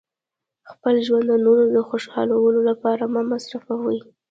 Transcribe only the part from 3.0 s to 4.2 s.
مه مصرفوئ.